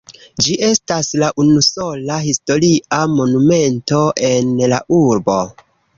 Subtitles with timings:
[0.43, 5.41] Ĝi estas la unusola historia monumento en la urbo.